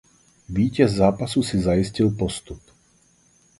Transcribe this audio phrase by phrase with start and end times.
[0.49, 2.61] Vítěz zápasu si zajistil postup.